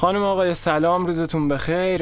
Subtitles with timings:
[0.00, 1.98] خانم آقای سلام روزتون بخیر.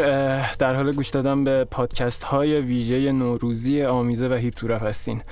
[0.54, 5.22] در حال گوش دادن به پادکست های ویژه نوروزی آمیزه و هیپ تورف هستین.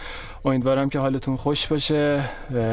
[0.45, 2.29] امیدوارم که حالتون خوش باشه.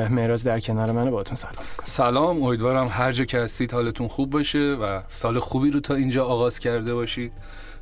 [0.09, 1.11] مهراج در کنار منه.
[1.11, 1.85] باتون سلام می‌کنم.
[1.85, 2.43] سلام.
[2.43, 6.59] امیدوارم هر جا که هستید حالتون خوب باشه و سال خوبی رو تا اینجا آغاز
[6.59, 7.31] کرده باشید.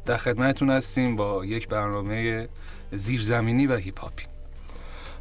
[0.06, 2.48] در خدمتتون هستیم با یک برنامه
[2.92, 4.24] زیرزمینی و هیپ هاپی.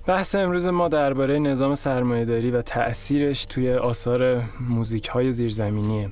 [0.06, 6.08] بحث امروز ما درباره نظام سرمایهداری و تأثیرش توی آثار موزیک های زیرزمینیه.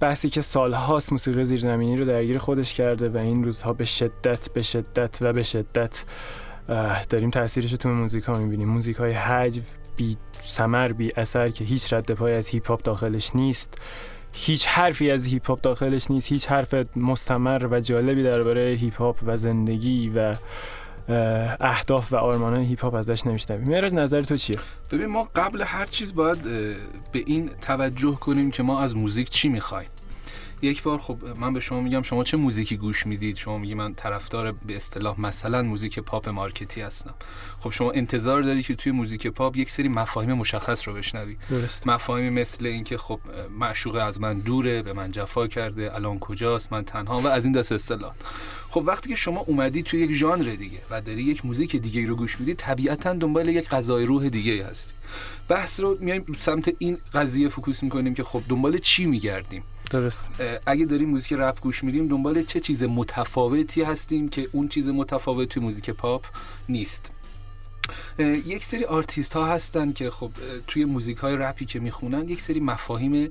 [0.00, 4.62] بحثی که سالهاست موسیقی زیرزمینی رو درگیر خودش کرده و این روزها به شدت به
[4.62, 6.04] شدت و به شدت
[7.08, 8.68] داریم تاثیرش رو تو موزیک ها می‌بینیم.
[8.68, 9.60] موزیک های هجو
[9.96, 13.78] بی سمر بی اثر که هیچ رد پای از هیپ هاپ داخلش نیست.
[14.32, 16.32] هیچ حرفی از هیپ هاپ داخلش نیست.
[16.32, 20.34] هیچ حرف مستمر و جالبی درباره هیپ هاپ و زندگی و
[21.60, 24.58] اهداف و آرمان هیپ هاپ ازش نمیشنویم مهرج نظر تو چیه؟
[24.90, 26.42] ببین ما قبل هر چیز باید
[27.12, 29.88] به این توجه کنیم که ما از موزیک چی می‌خوایم.
[30.62, 33.94] یک بار خب من به شما میگم شما چه موزیکی گوش می‌دید؟ شما میگی من
[33.94, 37.14] طرفدار به اصطلاح مثلا موزیک پاپ market ی هستم.
[37.58, 41.36] خب شما انتظار داری که توی موزیک پاپ یک سری مفاهیم مشخص رو بشنوی.
[41.50, 43.20] درست مفاهیم مثل اینکه خب
[43.58, 47.52] معشوق از من دوره به من جفا کرده الان کجاست من تنها و از این
[47.52, 48.12] دست اصطلاح.
[48.70, 52.16] خب وقتی که شما اومدی توی یک ژانر دیگه و داری یک موزیک دیگه رو
[52.16, 54.94] گوش میدی طبیعتا دنبال یک غذای روح دیگه هستی.
[55.48, 60.30] بحث رو میایم سمت این قضیه focus می‌کنیم که خب دنبال چی میگردیم؟ درست.
[60.66, 65.48] اگه داریم موزیک رپ گوش میدیم دنبال چه چیز متفاوتی هستیم که اون چیز متفاوت
[65.48, 66.24] توی موزیک پاپ
[66.68, 67.12] نیست؟
[68.18, 70.30] یک سری آرتیست ها هستن که خب
[70.66, 73.30] توی موزیک های رپی که می‌خونن یک سری مفاهیم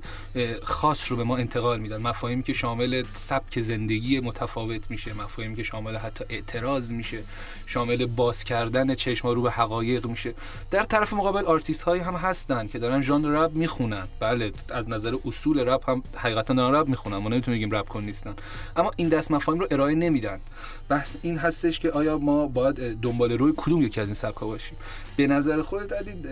[0.62, 1.96] خاص رو به ما انتقال میدن.
[1.96, 7.22] مفاهیمی که شامل سبک زندگی متفاوت میشه مفاهیمی که شامل حتی اعتراض میشه
[7.66, 10.34] شامل باز کردن چشم رو به حقایق میشه.
[10.70, 14.08] در طرف مقابل آرتیست هایی هم هستن که دارن ژانر رپ می‌خونن.
[14.20, 17.16] بله از نظر اصول رپ هم حقیقتا دارن رپ می‌خونن.
[17.16, 18.34] ما نمی‌تونیم بگیم رپکن نیستن.
[18.76, 20.40] اما این دست مفاهیم رو ارائه نمیدن.
[20.88, 24.76] بحث این هستش که آیا ما باید دنبال روی کدوم یکی از این سبک باشیم.
[25.16, 26.28] به نظر خودت عدید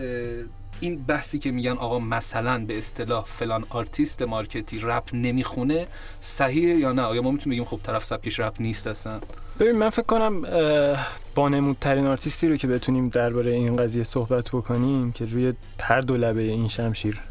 [0.79, 5.87] این بحثی که میگن آقا مثلا به اصطلاح فلان آرتیست market ی رپ نمی‌خونه
[6.21, 9.19] صحیحه یا نه؟ آیا ما می‌تونیم بگیم خب طرف سبکش رپ نیست اصلا؟
[9.59, 10.41] ببین من فکر کنم
[11.35, 16.17] با نمودترین آرتیستی رو که بتونیم درباره این قضیه صحبت بکنیم که روی هر دو
[16.17, 17.21] لبه این شمشیر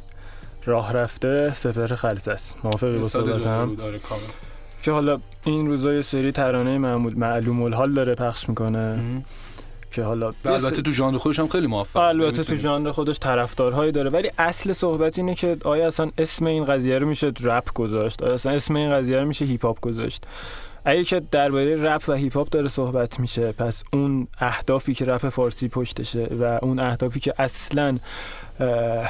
[0.65, 2.56] راه رفته سپهر خلسه است.
[2.65, 3.76] موافقی با صحبت هم
[4.82, 6.78] که حالا این روزا یه سری ترانه
[7.16, 9.22] معلوم الحال داره پخش می‌کنه.
[9.91, 12.00] که حالا البته تو ژانر خودش هم خیلی موفق.
[12.00, 14.10] البته تو ژانر خودش طرفدارهایی داره.
[14.10, 18.34] ولی اصل صحبت اینه که آیا اصلا اسم این قضیه رو میشه رپ گذاشت؟ آیا
[18.34, 20.25] اصلا اسم این قضیه رو میشه هیپ هاپ گذاشت؟
[20.84, 25.28] اگه که درباره رپ و هیپ هاپ داره صحبت میشه پس اون اهدافی که رپ
[25.28, 27.99] فارسی پشتشه و اون اهدافی که اصلا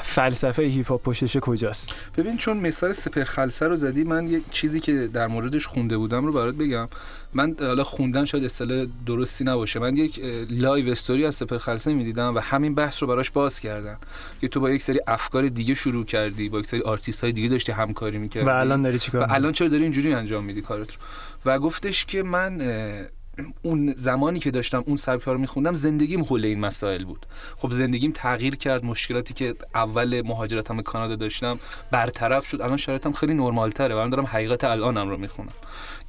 [0.03, 4.81] فلسفه هیپ هاپ پشتش کجاست؟ ببین چون مثال سپهر خلسه رو زدی من یه چیزی
[4.81, 6.89] که در موردش خونده بودم رو برات بگم.
[7.35, 9.81] من حالا خوندن شاید اصطلاح درستی نباشه.
[9.81, 10.21] من یک
[10.51, 13.97] live story از سپهر خلسه می‌دیدم و همین بحث رو براش باز کردن
[14.41, 17.49] که تو با یک سری افکار دیگه شروع کردی با یک سری آرتیست های دیگه
[17.49, 18.47] داشتی همکاری می‌کردی.
[18.47, 20.99] و الان داری چیکار و الان چرا داری اینجوری انجام میدی کارت رو؟
[21.45, 22.61] و گفتش که من
[23.63, 27.27] اون زمانی که داشتم اون سبک رو میخوندم زندگیم حول این مسائل بود.
[27.57, 31.59] خب زندگیم تغییر کرد مشکلاتی که اول مهاجرتم به کانادا داشتم
[31.91, 32.61] برطرف شد.
[32.61, 35.53] الان شرایطم خیلی نرمال تره و دارم حقیقت الانم رو می‌خونم.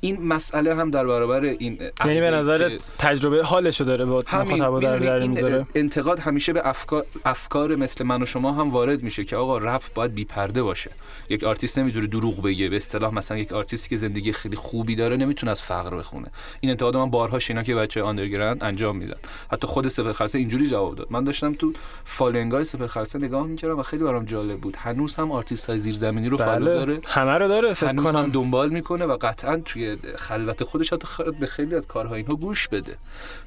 [0.02, 4.98] این مسئله هم در برابر این یعنی به نظر تجربه حالشو داره با مخاطب در,
[4.98, 5.66] در می‌ذاره.
[5.76, 9.82] انتقاد همیشه به افکار افکار مثل من و شما هم وارد میشه که آقا رپ
[9.96, 10.92] باید بی پرده باشه.
[11.30, 15.18] یک آرتیست نمی‌تونه دروغ بگه به اصطلاح مثلا یک آرتیستی که زندگی خیلی خوبی داره
[15.18, 16.28] نمی‌تونه از فقر بخونه.
[16.60, 19.18] این انتقاد من بارها شنیدم که بچه‌های underground انجام میدن.
[19.52, 21.08] حتی خود سپهر خلسه اینجوری جواب داد.
[21.10, 21.74] من داشتم تو
[22.06, 24.76] following ای سپهر خلسه نگاه می‌کردم و خیلی برام جالب بود.
[24.76, 26.46] هنوز هم آرتیست های زیرزمینی رو بله.
[26.46, 27.02] follow داره.
[27.08, 31.46] همه رو داره فکر هنوز هم دنبال می‌کنه و قطعا توی خلوت خودش حتی به
[31.46, 32.98] خیلی از کارها اینها گوش بده.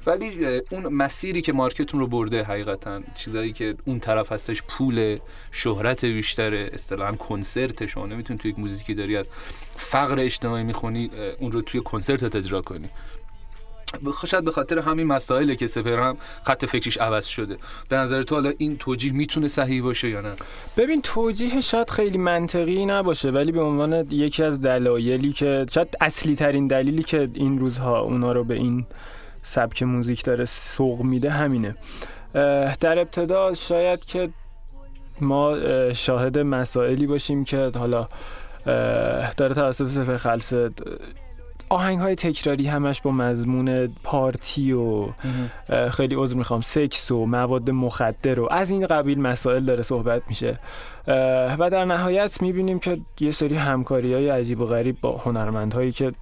[0.05, 5.19] ولی اون مسیری که market اون رو برده حقیقتا چیزایی که اون طرف هستش پول
[5.51, 9.29] شهرت بیشتره اصطلاحا کنسرت شما نمی‌تونی توی یک موزیکی داری از
[9.75, 12.89] فقر اجتماعی می‌خونی اون رو توی کنسرت اجرا کنی.
[14.27, 17.57] شاید به خاطر همین مسائله که سپرم خط فکریش عوض شده.
[17.89, 20.31] به نظر تو حالا این توجیه می‌تونه صحیح باشه یا نه؟
[20.77, 26.35] ببین توجیه شاید خیلی منطقی نباشه ولی به عنوان یکی از دلایلی که شاید اصلی
[26.35, 28.85] ترین دلیلی که این روزها اونا رو به این
[29.43, 31.75] سبک موزیک داره سوق میده همینه.
[32.79, 34.29] در ابتدا شاید که
[35.21, 35.57] ما
[35.93, 38.07] شاهد مسائلی باشیم که حالا
[39.37, 40.69] داره توسط سفر خلصه
[41.73, 45.07] آهنگ های تکراری همش با مضمون پارتی و
[45.89, 50.57] خیلی عذر می‌خوام سکس و مواد مخدر و از این قبیل مسائل داره صحبت میشه.
[51.59, 56.13] و در نهایت می‌بینیم که یه سری همکاری های عجیب و غریب با هنرمندهایی که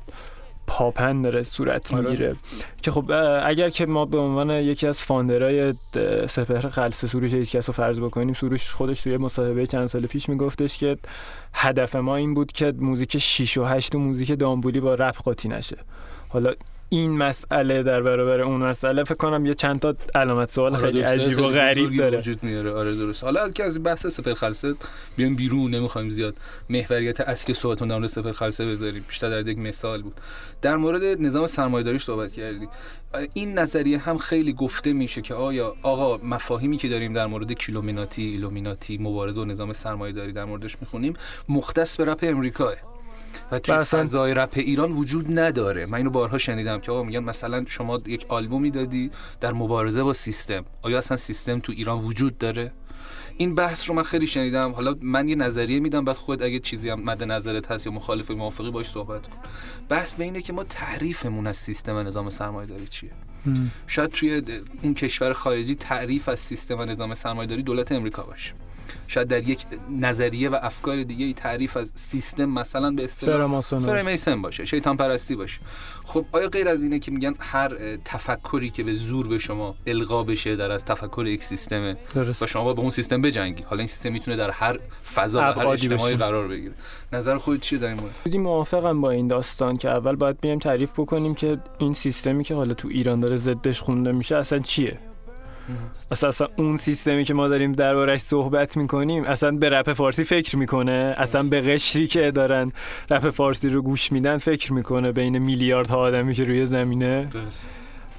[0.78, 2.10] پاپن داره صورت آره.
[2.10, 2.36] می‌گیره
[2.82, 3.12] که خب
[3.46, 5.74] اگر که ما به عنوان یکی از founder ای
[6.28, 10.30] سپهر خلسه سروش هیچ کس رو فرض بکنیم سروش خودش توی مصاحبه چند سال پیش
[10.30, 10.98] میگفتش که
[11.54, 15.50] هدف ما این بود که موزیک 6 و 8 و موزیک دامبولی با رپ قاطی
[15.50, 15.78] نشه
[16.30, 16.54] حالا
[16.94, 21.02] این مسئله در برابر اون مسئله فکر کنم یه چند تا علامت سوال آره خیلی
[21.02, 22.18] عجیب و غریب داره.
[22.18, 22.72] وجود میاره.
[22.72, 23.24] آره درست.
[23.24, 24.76] حالا که از بحث سپهر خلسه
[25.16, 26.36] بیایم بیرون نمی‌خوایم زیاد
[26.70, 29.06] محوریت اصلی صحبتون در مورد سپهر خلسه بذاریم.
[29.08, 30.14] بیشتر در یک مثال بود.
[30.62, 32.68] در مورد نظام سرمایه‌داریش صحبت کردی.
[33.34, 38.24] این نظریه هم خیلی گفته میشه که آیا آقا مفاهیمی که داریم در مورد Killuminati
[38.24, 41.14] ایلومیناتی مبارزه و نظام سرمایه‌داری در موردش می‌خونیم
[41.50, 42.91] مختص به رپ امریکاست.
[43.52, 45.86] و توی فضای رپ ایران وجود نداره.
[45.86, 50.14] من اینو بارها شنیدم که آقا میگن مثلا شما یک آلبومی دادی در مبارزه با
[50.14, 50.66] سیستم.
[50.82, 52.72] آیا اصلا سیستم تو ایران وجود داره؟
[53.38, 54.72] این بحث رو من خیلی شنیدم.
[54.72, 58.32] حالا من یه نظریه میدم بعد خود اگه چیزی هم مد نظرت هست یا مخالف
[58.32, 59.38] موافقی باش صحبت کن.
[59.90, 63.12] بحث به اینه که ما تعریفمون از سیستم نظام سرمایه داری چیه
[63.88, 64.42] شاید توی
[64.84, 68.54] اون کشور خارجی تعریف از سیستم و نظام سرمایه داری دولت امریکا باشه.
[69.08, 69.66] شاید در یک
[70.00, 75.36] نظریه و افکار دیگه ای تعریف از سیستم مثلا به اصطلاح فرمیسن باشه شیطان پرستی
[75.36, 75.60] باشه.
[76.04, 80.24] خب آیا غیر از اینه که میگن هر تفکری که به زور به شما القا
[80.24, 81.98] بشه در از تفکر یک سیستمه
[82.42, 84.80] و شما با اون سیستم بجنگی؟ حالا این سیستم می‌تونه در هر
[85.14, 86.74] فضا و هر اجتماعی قرار بگیره.
[87.14, 91.00] نظر خودت چیه در این مورد موافقم با این داستان که اول باید بیایم تعریف
[91.00, 95.00] بکنیم که این سیستمی که حالا تو ایران داره ضدش خونده میشه اصلا چیه.
[96.12, 101.14] اصلا, اون سیستمی که ما داریم دربارش صحبت می‌کنیم اصلا به رپ فارسی فکر می‌کنه.
[101.18, 102.72] اصلا به قشری که دارن
[103.10, 107.30] رپ فارسی رو گوش میدن فکر می‌کنه بین میلیاردها آدمی که روی زمینه.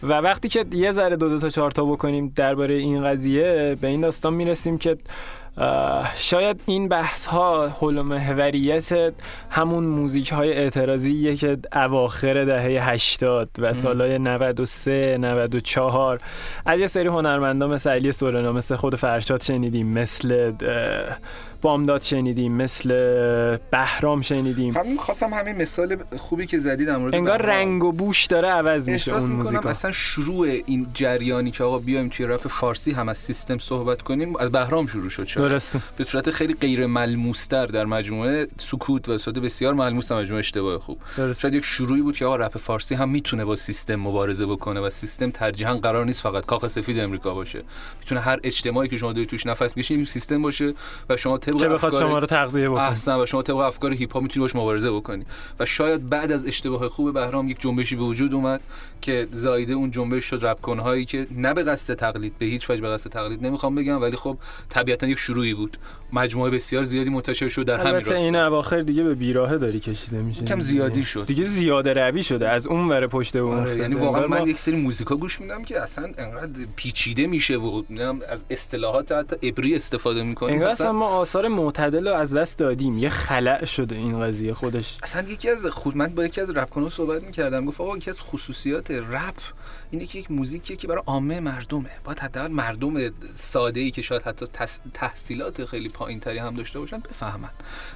[0.03, 3.89] و وقتی که یه ذره دو دو تا چهار تا بکنیم درباره این قضیه به
[3.89, 4.97] این داستان می‌رسیم که
[6.17, 9.13] شاید این بحث ها حول محوریت
[9.51, 16.21] همون موزیک های اعتراضی که اواخر دهه 80 و سالهای 93 94
[16.67, 20.53] از یه سری هنرمندان مثل علی سورنا مثل خود فرشاد شنیدیم مثل
[21.63, 22.89] بامداد شنیدیم مثل
[23.71, 24.77] بهرام شنیدیم.
[24.77, 28.89] همین خواستم همین مثال خوبی که زدید در مورد انگار رنگ و بوش داره عوض
[28.89, 29.69] میشه اون موزیکا.
[29.69, 34.37] اصلا شروع این جریانی که آقا بیایم توی رپ فارسی هم از سیستم صحبت کنیم
[34.37, 35.81] از بهرام شروع شد شد درسته.
[35.97, 40.79] به صورت خیلی غیر ملموستر در مجموعه سکوت و صورت بسیار ملموس در مجموعه اشتباه
[40.79, 40.99] خوب.
[41.39, 44.91] شاید یک شروعی بود که آقا رپ فارسی هم می‌تونه با سیستم مبارزه بکنه و
[44.91, 47.63] سیستم ترجیحاً قرار نیست فقط کاخ سفید امریکا باشه.
[48.01, 50.75] می‌تونه هر اجتماعی که شما دارید توش نفس بکشید سیستم باشه
[51.09, 52.83] و شما طبق بخواد شما رو تغذیه بکنه.
[52.83, 55.25] احسن و شما طبق افکار هیپ هاپ می‌تونید باش مبارزه بکنی.
[55.61, 58.61] و شاید بعد از اشتباه خوب بهرام یک جنبشی به وجود اومد
[59.01, 62.81] که زایده اون جنبش شد رپ هایی که نه به قصد تقلید به هیچ وجه
[62.81, 65.79] به قصد تقلید نمی‌خوام بگم ولی خب طبیعتا یک شروعی بود.
[66.13, 68.15] مجموعه بسیار زیادی منتشر شد در همین راستا.
[68.15, 71.27] این اواخر دیگه به بیراهه داری کشیده میشه کم زیادی شد.
[71.27, 74.77] دیگه زیاده روی شده از اون ور پشت اون آره یعنی واقعا من یک سری
[74.77, 77.83] موزیکا گوش میدم که اصلا انقدر پیچیده میشه و
[78.29, 80.55] از اصطلاحات حتی ابری استفاده می‌کنیم.
[80.55, 82.99] انگار اصلا ما آثار معتدل رو از دست دادیم.
[82.99, 84.99] یه خلع شده این قضیه خودش.
[85.03, 88.21] اصلا یکی از خود من با یکی از رپ صحبت می‌کردم گفت آقا یکی از
[88.21, 89.35] خصوصیات رپ
[89.91, 91.91] اینه که یک موزیکیه که برای عامه مردمه.
[92.05, 94.47] باید حداقل مردم ساده ای که شاید حتی
[94.95, 97.49] تحصیلات خیلی پایینتری هم داشته باشن بفهمن.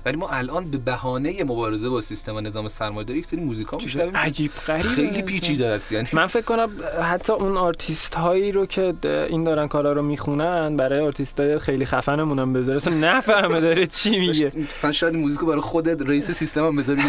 [0.06, 4.16] ولی ما الان به بهانه مبارزه با سیستم و نظام سرمایه‌داری یک سری موزیکا میشنویم
[4.16, 6.08] عجیب غریب خیلی پیچیده است یعنی.
[6.12, 6.70] من فکر کنم
[7.02, 11.84] حتی اون آرتیست هایی رو که این دارن کارا رو می‌خونن برای آرتیست های خیلی
[11.86, 12.76] خفنمون هم بذاره.
[12.76, 14.52] اصلا نفهمه داره چی میگه.
[14.56, 17.02] مثلا شاید موزیکو برای خودت رئیس سیستم هم بذاری.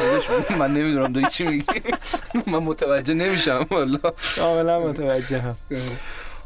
[0.60, 1.66] من نمی‌دونم داری چی میگی.
[2.48, 4.00] من متوجه نمیشم والله
[4.38, 5.56] کاملا متوجهم.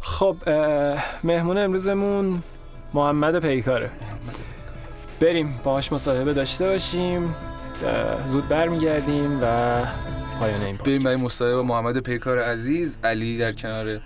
[0.01, 0.35] خب
[1.23, 2.43] مهمون امروزمون
[2.93, 3.91] محمد پیکاره.
[5.19, 7.35] بریم باهاش مصاحبه داشته باشیم.
[8.27, 9.85] زود برمیگردیم و
[10.39, 12.97] پایان این بریم برای مصاحبه محمد پیکار عزیز.
[13.03, 13.99] علی در کنار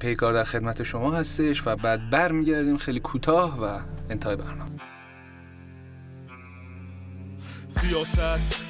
[0.00, 2.76] پیکار در خدمت شما هستش و بعد برمیگردیم.
[2.76, 4.70] خیلی کوتاه و انتهای برنامه.
[7.68, 8.64] سیاست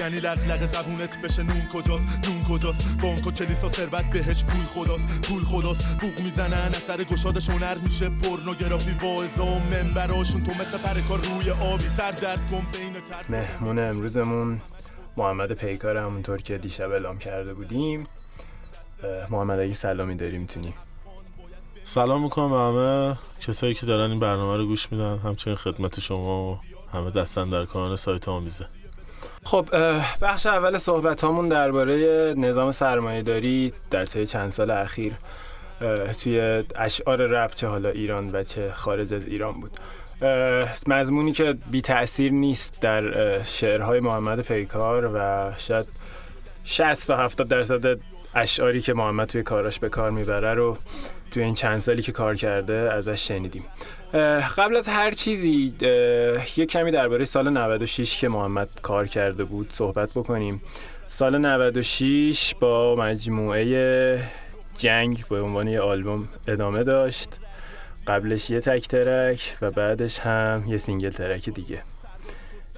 [0.00, 5.20] یعنی لق زبونت بشه نون کجاست؟ نون کجاست؟ بانک و کلیسا ثروت بهش پول خداست.
[5.28, 6.00] پول خداست.
[6.00, 8.08] بوق می‌زنن اثر گشادش هنر میشه.
[8.08, 10.44] پورنوگرافی واعظا و منبراشون.
[10.44, 13.30] تو مثل پرکار روی آبی سر درد کن بین ترس.
[13.30, 14.60] مهمون امروزمون
[15.16, 18.06] محمد پیکار همونطور که دیشب اعلام کرده بودیم.
[19.30, 20.74] محمد اگه سلامی داری می‌تونی.
[21.82, 25.18] سلام می‌کنم به همه کسایی که دارن این برنامه رو گوش میدن.
[25.18, 26.58] همچنین خدمت شما و
[26.92, 28.66] همه دستن در کانال سایت آمیزه.
[29.50, 29.68] خب
[30.22, 35.12] بخش اول صحبت همون درباره نظام سرمایه داری در طی چند سال اخیر
[36.22, 39.70] توی اشعار رپ چه حالا ایران و چه خارج از ایران بود.
[40.86, 45.86] مضمونی که بی تأثیر نیست در شعرهای محمد پیکار و شاید
[46.64, 47.98] 60 تا 70 درصد
[48.34, 50.76] اشعاری که محمد توی کاراش به کار می‌بره رو
[51.30, 53.64] توی این چند سالی که کار کرده ازش شنیدیم.
[54.56, 55.74] قبل از هر چیزی
[56.56, 60.62] یه کمی درباره سال 96 که محمد کار کرده بود صحبت بکنیم.
[61.06, 64.28] سال 96 با مجموعه
[64.78, 67.28] جنگ به عنوان یه آلبوم ادامه داشت.
[68.06, 71.82] قبلش یه تک track و بعدش هم یه single track دیگه.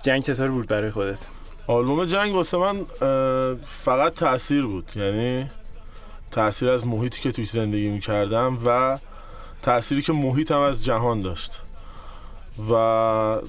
[0.02, 1.28] جنگ چطور بود برای خودت؟
[1.66, 2.84] آلبوم جنگ واسه من
[3.62, 4.92] فقط تاثیر بود.
[4.96, 5.50] یعنی
[6.32, 8.98] تاثیر از محیطی که توی زندگی می‌کردم و
[9.62, 11.62] تأثیری که محیطم از جهان داشت.
[12.70, 13.40] و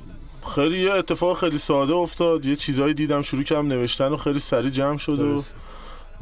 [0.56, 2.46] خیلی یه اتفاق خیلی ساده افتاد.
[2.46, 5.44] یه چیزایی دیدم شروع کردم نوشتن و خیلی سریع جمع شد و,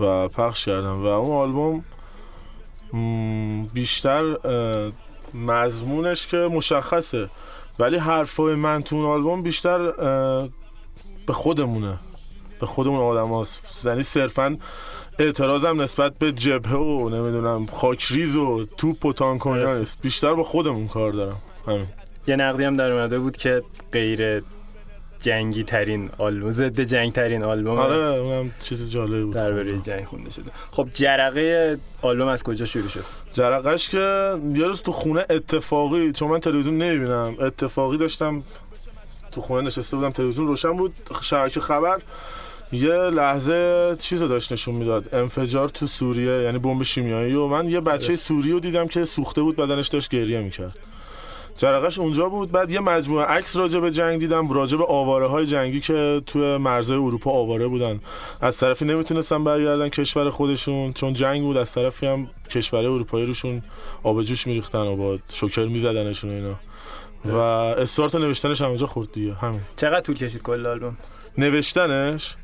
[0.04, 1.04] و پخش کردم.
[1.04, 1.84] و اون آلبوم
[3.74, 4.38] بیشتر
[5.34, 7.30] مضمونش که مشخصه.
[7.80, 9.92] ولی حرفای من تو اون آلبوم بیشتر
[11.28, 12.00] به خودمونه.
[12.60, 14.58] به خودمون آدم هاست یعنی صرفا
[15.24, 20.02] اعتراضم نسبت به جبهه و نمی‌دونم خاکریز و توپ و تانک نیست.
[20.02, 21.38] بیشتر با خودمون کار دارم.
[21.68, 21.88] همین.
[22.28, 23.62] یه نقدی هم در اومده بود که
[23.92, 24.44] غیر
[25.22, 29.36] جنگی ترین آلبوم ضد جنگ ترین آلبوم آره اونم چیز جالبی بود.
[29.36, 30.52] درباره جنگ خونده شده.
[30.72, 36.30] خب جرقه آلبوم از کجا شروع شد؟ جرقش که یه روز تو خونه اتفاقی چون
[36.30, 38.44] من تلویزیون نمی‌بینم اتفاقی داشتم
[39.32, 42.02] تو خونه نشسته بودم تلویزیون روشن بود شبکه خبر.
[42.72, 45.16] یه لحظه چیزو داشت نشون می‌داد.
[45.16, 49.42] انفجار تو سوریه یعنی بمب شیمیایی و من یه بچه سوری رو دیدم که سوخته
[49.42, 50.78] بود بدنش داشت گریه می‌کرد.
[51.58, 55.46] جرقش اونجا بود بعد یه مجموعه عکس راجع به جنگ دیدم راجع به آواره های
[55.46, 58.00] جنگی که توی مرزهای اروپا آواره بودن.
[58.42, 63.64] از طرفی نمی‌تونستن برگردن کشور خودشون چون جنگ بود از طرفی هم کشور اروپایی روشون
[64.04, 66.56] آب جوش میریختن و با شوکر میزدنشون اینا.
[67.26, 69.62] و استارت نوشتنش همونجا خورد دیگه همین.
[69.76, 70.98] چقدر طول کشید کل آلبوم؟
[71.38, 72.36] نوشتنش؟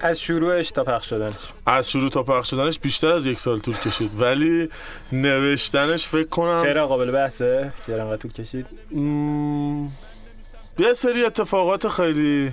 [0.00, 1.34] از شروعش تا پخش شدنش.
[1.66, 4.10] از شروع تا پخش شدنش بیشتر از یک سال طول کشید.
[4.20, 4.68] ولی
[5.12, 8.66] نوشتنش فکر کنم چرا قابل بحثه؟ چرا طول کشید؟
[10.78, 12.52] یه سری اتفاقات خیلی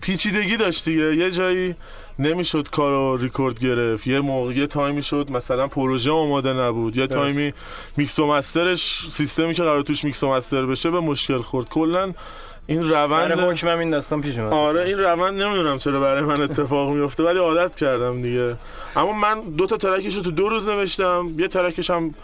[0.00, 1.16] پیچیدگی داشت دیگه.
[1.16, 1.74] یه جایی
[2.18, 4.06] نمی‌شد کارو ریکورد گرفت.
[4.06, 6.96] یه موقع یه تایمی شد مثلا پروژه آماده نبود.
[6.96, 7.52] یه تایمی
[7.96, 11.68] میکس و master ش سیستمی که قرار توش میکس و master بشه به مشکل خورد.
[11.68, 12.12] کلا
[12.66, 14.52] این روند حکمم این داستان پیش اومد.
[14.52, 18.56] آره این روند نمی‌دونم چرا برای من اتفاق میفته ولی عادت کردم دیگه.
[18.96, 22.14] اما من دو تا track ش رو تو دو روز نوشتم یه track ش هم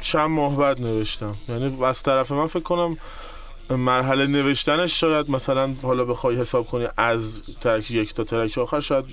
[0.00, 1.36] چند ماه بعد نوشتم.
[1.48, 2.98] یعنی از طرف من فکر کنم
[3.70, 9.04] مرحله نوشتنش شاید مثلا حالا بخوای حساب کنی از ترک یک تا ترک آخر شاید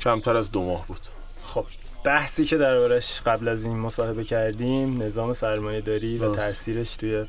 [0.00, 1.00] کمتر از دو ماه بود.
[1.42, 1.64] خب
[2.04, 7.24] بحثی که دربارش قبل از این مصاحبه کردیم نظام سرمایه داری و تاثیرش توی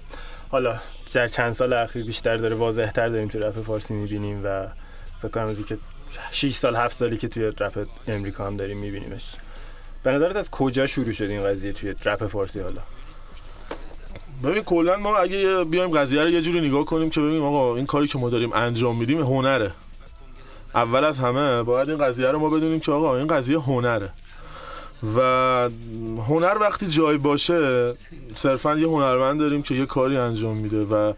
[0.51, 0.79] حالا
[1.13, 4.67] در چند سال اخیر بیشتر داره واضحتر داریم توی رپ فارسی می‌بینیم و
[5.19, 5.77] فکر کنم که
[6.31, 9.35] 6 سال 7 سالی که توی رپ امریکا هم داریم میبینیمش.
[10.03, 12.81] به نظرت از کجا شروع شد این قضیه توی رپ فارسی حالا؟
[14.43, 17.85] ببین کلا ما اگه بیایم قضیه رو یه جوری نگاه کنیم که ببینیم آقا این
[17.85, 19.71] کاری که ما داریم انجام میدیم هنره.
[20.75, 24.09] اول از همه باید این قضیه رو ما بدونیم که آقا این قضیه هنره.
[25.15, 25.69] و
[26.27, 27.93] هنر وقتی جای باشه
[28.35, 31.13] صرفا یه هنرمند داریم که یه کاری انجام میده و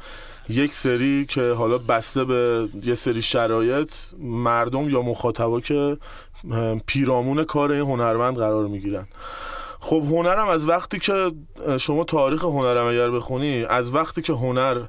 [0.50, 5.98] یک سری که حالا بسته به یه سری شرایط مردم یا مخاطبا که
[6.86, 9.08] پیرامون کار این هنرمند قرار می‌گیرن.
[9.80, 11.32] خب هنرم از وقتی که
[11.80, 14.82] شما تاریخ هنرم اگر بخونی از وقتی که هنر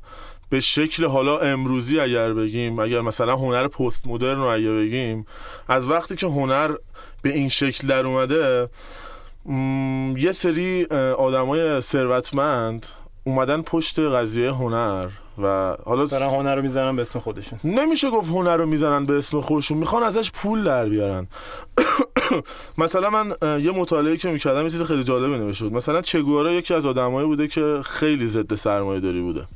[0.50, 5.26] به شکل حالا امروزی اگر بگیم اگر مثلا هنر پست مدرن رو اگر بگیم
[5.68, 6.74] از وقتی که هنر
[7.22, 8.68] به این شکل در اومده
[10.16, 10.84] یه سری
[11.18, 12.86] آدمای ثروتمند
[13.24, 15.08] اومدن پشت قضیه هنر
[15.42, 17.58] و حالا دارن هنر رو می‌زنن به اسم خودشون.
[17.64, 21.26] نمیشه گفت هنر رو می‌زنن به اسم خودشون می‌خوان ازش پول در بیارن.
[22.78, 26.74] مثلا من یه مطالعه که می‌کردم یه چیز خیلی جالبی نوشته بود مثلا چگوارا یکی
[26.74, 29.46] از آدمایی بوده که خیلی ضد سرمایه داری بوده.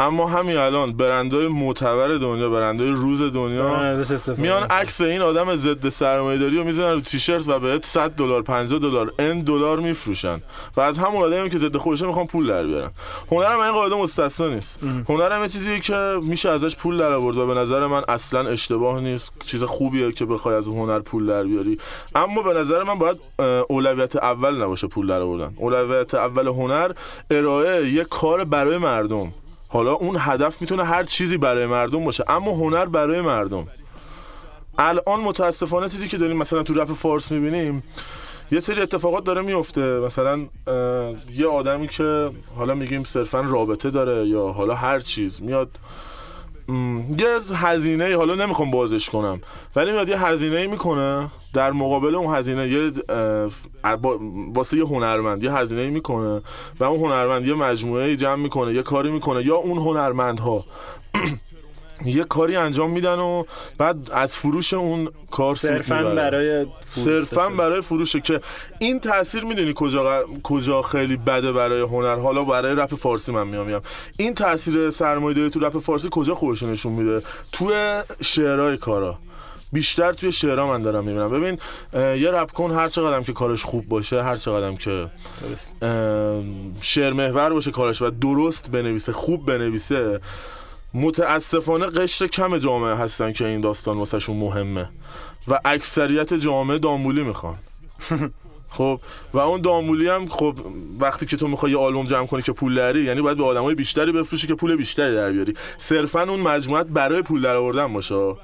[0.00, 3.96] اما همین الان برندهای معتبر دنیا برندهای روز دنیا
[4.36, 8.80] میان عکس این آدم ضد سرمایه‌داری رو می‌ذارن رو تیشرت و بهت 100 دلار 50
[8.80, 10.42] دلار ان دلار میفروشن.
[10.76, 12.90] و از همون آدمی که ضد خودشه می‌خوان پول در بیارن.
[13.30, 14.78] هنرم این قاعده مستثنا نیست.
[15.08, 19.00] هنرم یه چیزیه که میشه ازش پول در آورد و به نظر من اصلا اشتباه
[19.00, 19.32] نیست.
[19.44, 21.78] چیز خوبیه که بخوای از هنر پول در بیاری.
[22.14, 23.20] اما به نظر من باید
[23.68, 25.54] اولویت اول نباشه پول در آوردن.
[25.56, 26.92] اولویت اول هنر
[27.30, 29.32] ارائه یه کار برای مردم.
[29.72, 33.68] حالا اون هدف می‌تونه هر چیزی برای مردم باشه اما هنر برای مردم.
[34.78, 37.82] الان متاسفانه چیزی که داریم مثلا تو رپ فارس می‌بینیم
[38.52, 40.38] یه سری اتفاقات داره میفته مثلا
[41.32, 45.70] یه آدمی که حالا میگیم صرفا رابطه داره یا حالا هر چیز میاد
[47.18, 49.40] یه هزینه حالا نمی‌خوام بازش کنم
[49.76, 51.28] ولی میاد یه هزینه می‌کنه.
[51.54, 52.92] در مقابل اون هزینه یه
[54.54, 56.42] واسه یه هنرمند یه هزینه می‌کنه
[56.80, 60.64] و اون هنرمند یه مجموعه جمع می‌کنه یه کاری می‌کنه یا اون هنرمندها
[62.04, 63.44] یه کاری انجام میدن و
[63.78, 68.40] بعد از فروش اون کار صرفا برای صرفا برای فروشه که
[68.78, 73.66] این تاثیر می‌دونی کجا کجا خیلی بده برای هنر؟ حالا برای رپ فارسی من میام
[73.66, 73.82] میام.
[74.18, 77.72] این تاثیر سرمایه‌داری تو رپ فارسی کجا خودش نشون میده؟ تو
[78.20, 79.18] شعرهای کارا.
[79.72, 81.30] بیشتر توی شعرها من دارم می‌بینم.
[81.30, 81.58] ببین
[82.22, 85.06] یه رپ کن هر چقدرم که کارش خوب باشه هر چقدرم که
[86.80, 90.20] شعر محور باشه کارش و درست بنویسه خوب بنویسه
[90.94, 94.88] متاسفانه قشر کم جامعه هستن که این داستان واسهشون مهمه.
[95.48, 97.56] و اکثریت جامعه دامولی می‌خوان.
[98.70, 99.00] خب
[99.32, 100.54] و اون دامولی هم خب
[101.00, 103.74] وقتی که تو می‌خوای یه آلبوم جمع کنی که پول داری یعنی باید به آدمای
[103.74, 105.54] بیشتری بفروشی که پول بیشتری در بیاری.
[105.78, 108.34] صرفا اون مجموعت برای پول در آوردن باشه.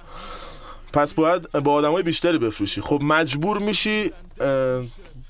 [0.93, 2.81] پس باید با آدمای بیشتری بفروشی.
[2.81, 4.11] خب مجبور میشی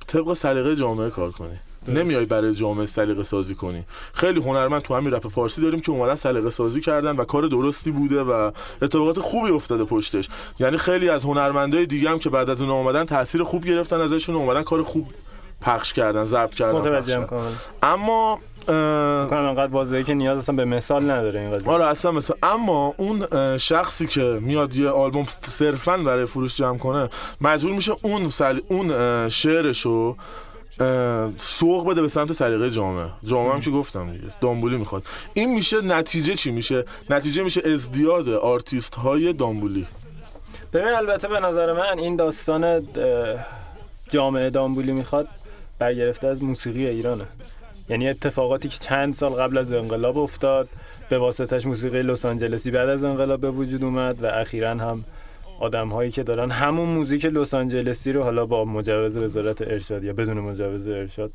[0.07, 1.61] طبق سلیقه جامعه کار کنی.
[1.89, 3.85] نمیای برای جامعه سلیقه سازی کنی.
[4.15, 7.91] خیلی هنرمند تو همین رپ فارسی داریم که اومدن سلیقه سازی کردن و کار درستی
[7.91, 8.51] بوده و
[8.83, 10.29] اتفاقات خوبی افتاده پشتش.
[10.59, 14.37] یعنی خیلی از هنرمندای دیگه هم که بعد از اون اومدن تاثیر خوب گرفتن ازشون
[14.37, 15.07] اومدن کار خوب
[15.61, 17.27] پخش کردن ضبط کردن متوجهم
[17.83, 18.39] اما
[19.31, 21.71] کنم انقدر واضحه که نیاز اصلا به مثال نداره این قضیه.
[21.71, 22.37] آره اصلا مثال.
[22.43, 23.27] اما اون
[23.57, 27.09] شخصی که میاد یه آلبوم صرفا برای فروش جمع کنه
[27.41, 28.61] مجبور میشه اون سل...
[28.69, 28.89] اون
[29.29, 30.17] شعرشو
[31.39, 33.07] سوق بده به سمت سلیقه جامعه.
[33.25, 35.03] جامعه هم که گفتم دیگه دامبولی می‌خواد.
[35.35, 39.87] این میشه نتیجه چی میشه؟ نتیجه میشه ازدیاد آرتیست های دامبولی.
[40.73, 42.89] ببین البته به نظر من این داستان
[44.11, 45.29] جامعه دامبولی می‌خواد
[45.79, 47.25] برگرفته از موسیقی ایرانه.
[47.89, 50.69] یعنی اتفاقاتی که چند سال قبل از انقلاب افتاد
[51.09, 55.05] به واسطش موسیقی لس آنجلسی بعد از انقلاب به وجود اومد و اخیرا هم
[55.61, 60.13] آدم هایی که دارن همون موزیک لس آنجلسی رو حالا با مجوز وزارت ارشاد یا
[60.13, 61.33] بدون مجوز ارشاد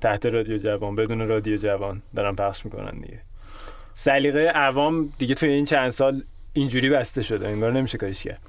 [0.00, 3.20] تحت رادیو جوان بدون رادیو جوان دارن پخش می‌کنن دیگه.
[3.94, 6.22] سلیقه عوام دیگه توی این چند سال
[6.52, 8.40] اینجوری بسته شده انگار نمیشه کارش کرد.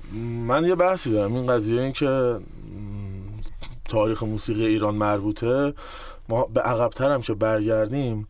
[0.47, 2.39] من یه بحثی دارم این قضیه این که
[3.89, 5.73] تاریخ موسیقی ایران مربوطه
[6.30, 8.28] ما به عقبتر هم که برگردیم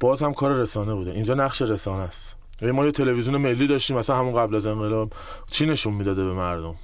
[0.00, 1.10] باز هم کار رسانه بوده.
[1.10, 2.36] اینجا نقش رسانه است.
[2.72, 5.12] ما یه تلویزیون ملی داشتیم مثلا همون قبل از انقلاب
[5.50, 6.74] چی نشون می‌داده به مردم؟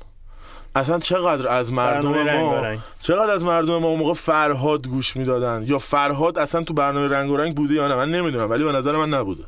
[0.74, 5.78] اصلا چقدر از مردم ما چقدر از مردم ما اون موقع فرهاد گوش می‌دادن؟ یا
[5.78, 8.96] فرهاد اصلا تو برنامه رنگ و رنگ بوده یا نه؟ من نمی‌دونم ولی به نظر
[8.96, 9.44] من نبوده.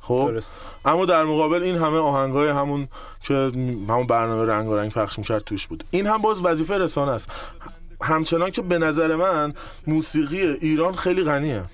[0.00, 0.60] خب؟ درست.
[0.84, 2.88] اما در مقابل این همه آهنگای همون
[3.22, 3.34] که
[3.88, 5.84] همون برنامه رنگ و رنگ پخش می‌کرد توش بود.
[5.90, 7.30] این هم باز وظیفه رسانه است.
[8.02, 9.54] همچنان که به نظر من
[9.86, 11.64] موسیقی ایران خیلی غنیه.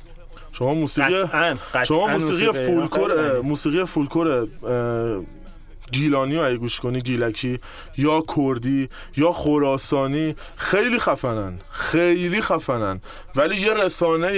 [0.59, 1.57] شما موسیقی قطعاً.
[1.71, 4.47] قطعاً شما موسیقی فولکلور موسیقی فولکلور
[5.93, 7.61] گیلانی رو گوش کنی گیلکی
[7.99, 13.01] یا کردی یا خراسانی خیلی خفنن خیلی خفنن.
[13.37, 14.33] ولی یه رسانه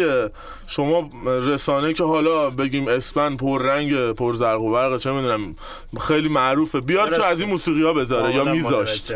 [0.67, 5.55] شما رسانه که حالا بگیم اسپن پر رنگ پر زرق و برق چه می‌دونم
[6.01, 6.81] خیلی معروفه.
[6.81, 9.15] نمیاد که از این موسیقی ها بذاره یا میذاشت.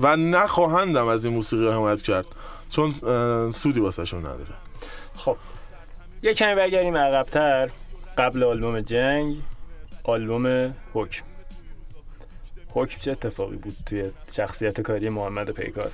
[0.00, 2.26] و نخواهندم از این موسیقی حمایت کرد
[2.70, 2.94] چون
[3.52, 4.54] سودی واسه نداره.
[5.16, 5.36] خب.
[6.22, 7.70] یه کمی برگردیم عقبتر.
[8.18, 9.36] قبل آلبوم جنگ
[10.04, 11.22] آلبوم حکم.
[12.68, 15.90] حکم چه اتفاقی بود توی شخصیت کاری محمد پیکار؟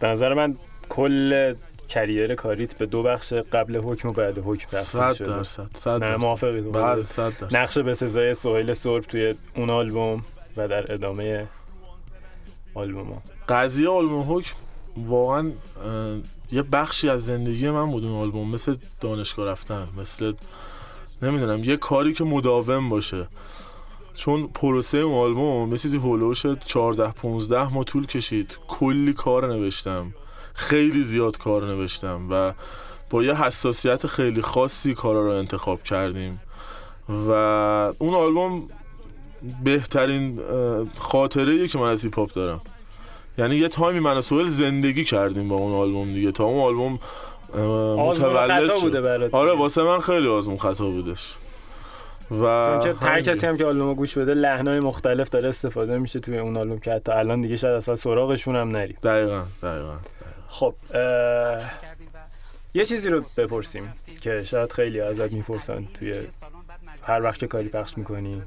[0.00, 0.56] به نظر من
[0.88, 1.54] کل
[1.88, 5.28] کریر کاریت به دو بخش قبل حکم و بعد حکم تقسیم شده.
[5.28, 6.16] درصد صد درصد.
[6.16, 7.04] موافقی بله
[7.52, 10.24] نقش به سزای سهیل سرب توی اون آلبوم
[10.56, 11.46] و در ادامه
[12.74, 13.22] آلبوم ها.
[13.48, 14.56] قضیه آلبوم حکم
[14.96, 15.52] واقعا
[16.52, 20.32] یه بخشی از زندگی من بود اون آلبوم مثل دانشگاه رفتن مثل
[21.22, 23.28] نمی‌دونم یه کاری که مداوم باشه.
[24.14, 28.58] چون پروسه اون آلبوم مثل هولوش 14 15 ما طول کشید.
[28.68, 30.14] کلی کار نوشتم.
[30.54, 32.52] خیلی زیاد کار نوشتم و
[33.10, 36.40] با یه حساسیت خیلی خاصی کارا رو انتخاب کردیم.
[37.08, 37.30] و
[37.98, 38.68] اون آلبوم
[39.64, 40.40] بهترین
[40.94, 42.60] خاطره که من از هیپ دارم.
[43.38, 46.32] یعنی یه تایمی من سوال زندگی کردیم با اون آلبوم دیگه.
[46.32, 46.98] تا اون آلبوم
[48.08, 48.96] متولد شد.
[49.32, 51.36] آره واسه من خیلی آزمون خطا بودش.
[52.30, 52.44] و
[53.02, 56.78] هر کسی هم که آلبوم گوش بده لحنای مختلف داره استفاده میشه توی اون آلبوم
[56.78, 59.96] که حتی الان دیگه شاید اصلا سراغشون هم نری دقیقا دقیقا,
[60.48, 60.74] خب
[62.74, 66.14] یه چیزی رو بپرسیم که شاید خیلی ازت می‌پرسن توی
[67.02, 68.42] هر وقت که کاری پخش می‌کنی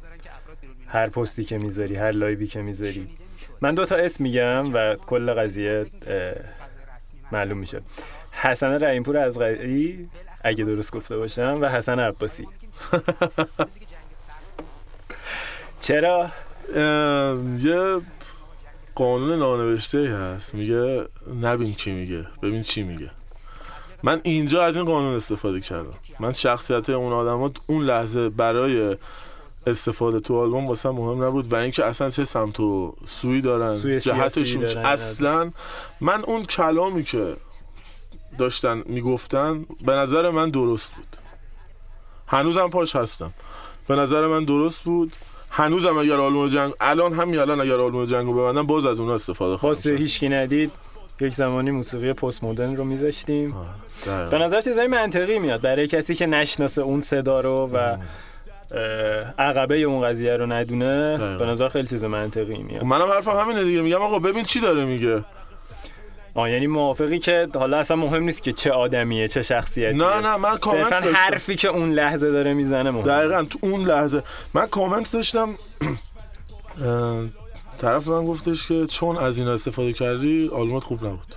[0.88, 3.08] هر پستی که می‌ذاری هر لایوی که می‌ذاری.
[3.62, 5.86] من دو تا اسم میگم و کل قضیه
[7.32, 7.82] معلوم میشه.
[8.32, 10.10] حسن رحیمپور از غری
[10.44, 12.48] اگه درست گفته باشم و حسن عباسی.
[15.80, 16.30] چرا؟
[17.58, 18.02] یه
[18.96, 20.56] قانون نانوشته هست.
[20.56, 21.06] میگه
[21.42, 23.12] نبین کی میگه ببین چی میگه.
[24.04, 25.94] من اینجا از این قانون استفاده کردم.
[26.20, 28.98] من شخصیت اون آدم اون لحظه برای
[29.68, 34.00] استفاده تو آلبوم واسه مهم نبود و اینکه اصلا چه سمت و سوی دارن سوی
[34.00, 34.86] جهتشون دارن.
[34.86, 35.52] اصلا
[36.02, 37.36] من اون کلامی که
[38.38, 41.08] داشتن می‌گفتن به نظر من درست بود.
[42.28, 43.34] هنوزم پاش هستم.
[43.88, 45.14] به نظر من درست بود.
[45.50, 49.58] هنوزم اگر آلبوم جنگ الان همین الان اگر آلبوم جنگو ببندم باز از اون استفاده
[49.58, 49.88] خواهم کرد.
[49.88, 50.72] هیچکی ندید
[51.22, 53.56] یک زمانی موسیقی پست مدرن رو میذاشتیم.
[54.06, 54.30] آه،.
[54.30, 55.62] به نظر چیزای منطقی میاد.
[55.62, 57.98] برای کسی که نشناسه اون صدا رو و اه،
[59.38, 61.38] عقبه اون قضیه رو ندونه دقیقاً.
[61.38, 62.80] به نظر خیلی چیز منطقی میاد.
[62.80, 63.82] خب منم حرفم همینه دیگه.
[63.82, 65.24] میگم آقا ببین چی داره میگه.
[66.34, 69.92] آه یعنی موافقی که حالا اصلا مهم نیست که چه آدمیه چه شخصیتیه.
[69.92, 71.16] نه نه من کامنت داشتم.
[71.16, 74.24] حرفی که اون لحظه داره می‌زنه مهم دقیقا تو اون لحظه.
[74.54, 75.50] من کامنت داشتم
[77.78, 81.36] طرف من گفتش که چون از این استفاده کردی آلبومت خوب نبود.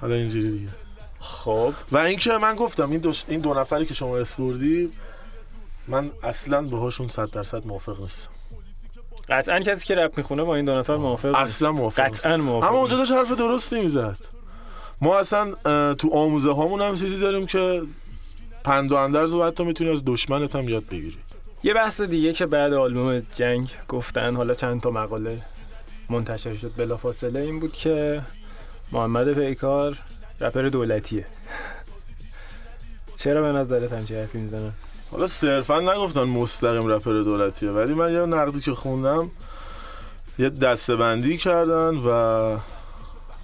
[0.00, 0.68] حالا اینجوری دیگه.
[1.20, 1.74] خب.
[1.92, 4.92] و اینکه من گفتم این دو, این دو نفری که شما اسپوردی
[5.88, 8.30] من اصلا باهاشون صد درصد موافق نیستم.
[9.28, 11.38] قطعا کسی که رپ می‌خونه با این دو نفر موافق نیست.
[11.38, 12.96] اصلا موافق قطعا موافق اما اونجا.
[12.96, 14.18] داشت حرف درستی می‌زد.
[15.00, 15.54] ما اصلا
[15.94, 17.82] تو آموزه هامون هم چیزی داریم که
[18.64, 21.18] پند و اندرز و حتی می‌تونی از دشمنت هم یاد بگیری.
[21.62, 25.38] یه بحث دیگه که بعد آلبوم جنگ گفتن حالا چند تا مقاله
[26.10, 28.22] منتشر شد بلافاصله این بود که
[28.92, 29.98] محمد پیکار
[30.40, 31.26] رپر دولتیه
[33.16, 34.72] چرا به نظرت همچین حرفی می‌زنن
[35.12, 39.30] حالا صرفا نگفتن مستقیم رپر دولتیه ولی من یه نقدی که خوندم
[40.38, 42.56] یه دسته کردن و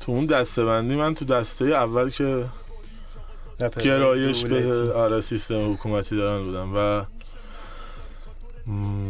[0.01, 2.45] تو اون دسته بندی من تو دسته اول که
[3.81, 4.93] گرایش به.
[4.93, 7.05] آره سیستم حکومتی دارن بودم و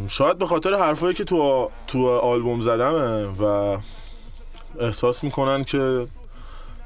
[0.07, 3.77] شاید به خاطر حرفایی که تو تو آلبوم زدمه و
[4.79, 6.07] احساس می‌کنن که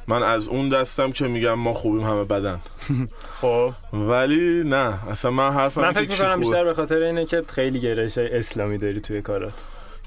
[0.07, 2.59] من از اون دستم که میگم ما خوبیم همه بدن.
[3.41, 3.73] خب.
[3.93, 6.39] ولی نه اصلا من حرفم من فکر می‌کنم.
[6.39, 9.53] بیشتر به خاطر اینه که خیلی گرایش اسلامی داری توی کارات.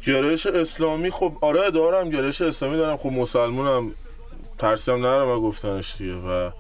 [0.07, 2.97] گرایش اسلامی خب آره دارم گرایش اسلامی دارم.
[2.97, 3.91] خب مسلمونم
[4.59, 6.51] ترسیم نرم و گفتنش دیگه و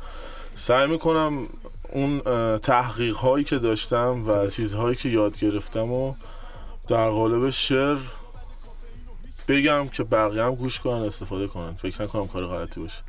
[0.54, 1.46] سعی می‌کنم
[1.92, 2.20] اون
[2.58, 6.14] تحقیق هایی که داشتم و چیزهایی که یاد گرفتم و
[6.88, 7.96] در قالب شعر
[9.48, 11.74] بگم که بقیه هم گوش کنن استفاده کنن.
[11.74, 13.02] فکر نکنم کار غلطی باشه.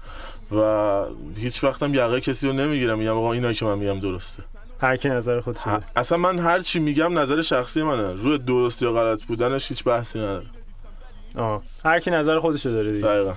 [0.51, 2.99] و هیچ وقتم یقه کسی رو نمی‌گیرم.
[2.99, 4.43] میگم آقا اینا که من میگم درسته.
[4.81, 5.59] هر کی نظر خودش
[5.95, 8.13] اصلا من هر چی میگم نظر شخصی منه.
[8.13, 10.45] روی درست یا غلط بودنش هیچ بحثی نداره.
[11.35, 11.63] آه.
[11.85, 13.07] هر کی نظر خودشو داره دیگه.
[13.07, 13.33] دقیقا.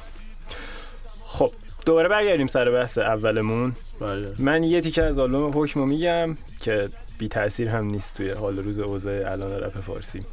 [1.23, 1.51] خب
[1.87, 3.77] دوباره برگردیم سر بحث اولمون.
[4.01, 4.33] بله.
[4.39, 8.79] من یه تیکه از آلبوم حکمو میگم که بی تاثیر هم نیست توی حال روز
[8.79, 10.25] اوضاع الان رپ فارسی.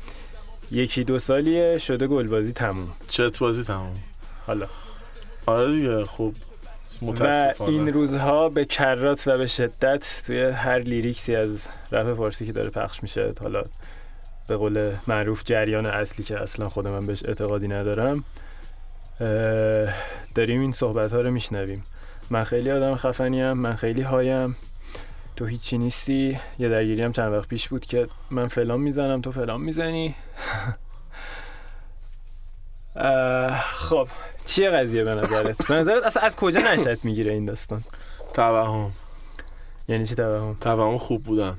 [0.72, 2.90] یکی دو سالیه شده گلبازی تموم.
[3.08, 3.96] چت بازی تمام
[4.48, 4.68] حالا.
[5.46, 6.34] آره دیگه خب
[7.02, 12.52] و این روزها به کرات و به شدت توی هر لیریکسی از رپ فارسی که
[12.52, 13.64] داره پخش میشه حالا
[14.48, 18.24] به قول معروف جریان اصلی که اصلا خود من بهش اعتقادی ندارم
[20.36, 21.84] داریم این صحبت ها رو میشنویم.
[22.30, 24.56] من خیلی آدم خفنیم من خیلی هایم.
[25.36, 29.32] تو هیچی نیستی یه درگیری هم چند وقت پیش بود که من فلان می‌زنم تو
[29.32, 30.16] فلان می‌زنی
[33.90, 34.08] خب
[34.46, 37.84] چیه قضیه به نظرت؟ به نظرت اصلا از کجا نشد می‌گیره این داستان؟
[38.34, 38.92] توهم
[39.88, 41.58] یعنی چی توهم؟ توهم خوب بودن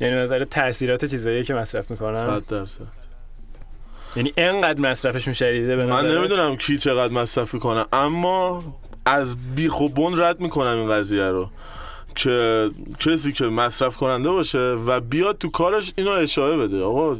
[0.00, 2.86] یعنی به نظرت تاثیرات چیزایی که مصرف می‌کنن صد درصد
[4.16, 8.64] یعنی انقدر مصرفشون شدیده به من؟ نمی‌دونم کی چقدر مصرف کنه اما
[9.04, 11.50] از بیخ و بن رد می‌کنم این قضیه رو
[12.18, 16.82] که کسی که مصرف کننده باشه و بیاد تو کارش اینو اشاره بده.
[16.82, 17.16] آقا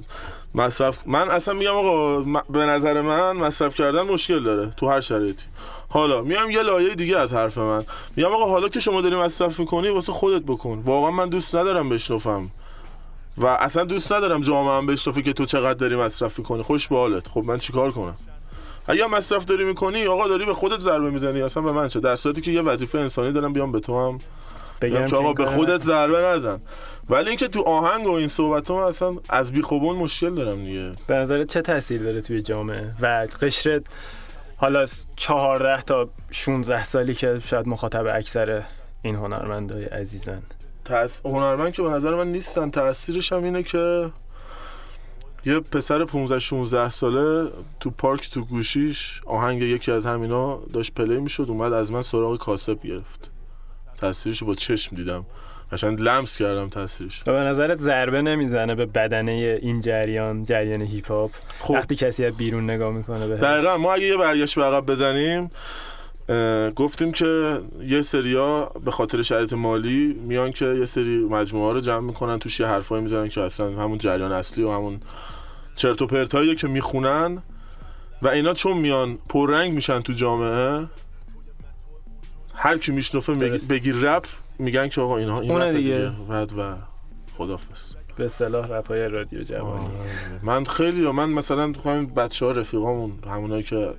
[0.55, 5.45] مصرف من اصلا میگم آقا به نظر من مصرف کردن مشکل داره تو هر شرایطی.
[5.89, 7.85] حالا میام یه لایه دیگه از حرف من.
[8.17, 10.79] میگم آقا حالا که شما داری مصرف می‌کنی واسه خودت بکن.
[10.85, 12.51] واقعا من دوست ندارم بشنفم
[13.37, 16.63] و اصلا دوست ندارم جامعه هم بشنفه که تو چقدر داری مصرف می‌کنی.
[16.63, 17.29] خوش به حالت.
[17.29, 18.17] خب من چیکار کنم؟
[18.87, 21.43] اگه مصرف داری می‌کنی آقا داری به خودت ضربه می‌زنی.
[21.43, 24.19] اصلا به من چه؟ در صورتی که یه وظیفه انسانی دارم بیام به تو هم
[24.81, 26.61] بگم آقا به خودت ضربه نزن.
[27.11, 30.93] ولی اینکه تو آهنگ و این صحبت من اصلا از بیخوبون مشکل دارم دیگه.
[31.07, 33.83] به نظرت چه تاثیر داره توی جامعه؟ و قشر
[34.57, 34.85] حالا
[35.17, 38.63] 14 تا 16 سالی که شاید مخاطب اکثر
[39.03, 40.43] این هنرمندای عزیزن.
[40.85, 41.27] تأس...
[41.27, 42.71] هنرمند که به نظر من نیستن.
[42.71, 44.11] تاثیرش هم اینه که
[45.45, 51.21] یه پسر 15 16 ساله تو پارک تو گوشیش آهنگ یکی از همینا داشت play
[51.21, 53.31] می‌شد اومد از من سراغ کاسب گرفت.
[54.01, 55.25] تاثیرش با چشم دیدم.
[55.73, 57.23] قشنگ لمس کردم تاثیرش.
[57.27, 61.75] و به نظرت ضربه نمی‌زنه به بدنه این جریان جریان هیپ هاپ خب.
[61.75, 65.51] وقتی کسی از بیرون نگاه می‌کنه به دقیقا ما اگه یه برگشت به عقب بزنیم
[66.77, 71.81] گفتیم که یه سریا به خاطر شرایط مالی میان که یه سری مجموعه ها رو
[71.81, 75.01] جمع می‌کنن توش یه حرفایی می‌زنن که اصلا همون جریان اصلی و همون
[75.77, 77.43] چرت و پرتاییه که می‌خونن.
[78.23, 80.87] و اینا چون میان پررنگ میشن تو جامعه
[82.59, 83.73] هر کی میشنفه درست.
[83.73, 84.27] بگیر رپ
[84.59, 86.11] میگن که آقا اینها این اونه رپ دیگه.
[86.29, 86.75] بعد و
[87.39, 90.41] خدافظ به اصطلاح رپای رادیو جوانی آره.
[90.43, 93.95] من خیلی من مثلا تو همین بچه ها رفیقامون همونایی که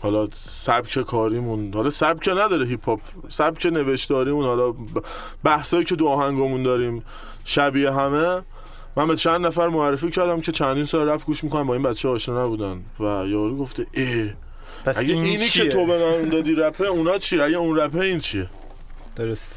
[0.00, 4.74] حالا سبک کاریمون حالا سبک نداره هیپ هاپ سبک نوشتاریمون حالا
[5.44, 7.02] بحثایی که دو آهنگامون داریم
[7.44, 8.42] شبیه همه
[8.96, 12.08] من به چند نفر معرفی کردم که چندین سال رپ گوش می‌کنم با این بچه
[12.08, 14.30] آشنا نبودن و یارو گفته ای
[14.84, 17.76] پس اگه این اینی چیه؟ که تو به من دادی رپه اونا چیه اگه اون
[17.76, 18.46] رپه این چیه؟
[19.16, 19.56] درست.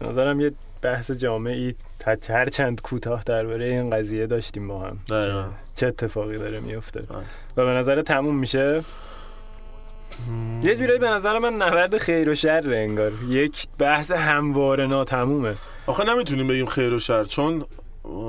[0.00, 4.98] نظرم یه بحث جامعی تا- هر چند کوتاه درباره این قضیه داشتیم با هم.
[5.74, 7.18] چه اتفاقی داره میفته بله.
[7.56, 8.82] و به نظر تموم میشه؟
[10.62, 13.12] یه جورایی به نظر من نبرد خیر و شر انگار.
[13.28, 15.54] یک بحث همواره ناتمومه.
[15.86, 17.64] آخه نمی‌تونیم بگیم خیر و شر چون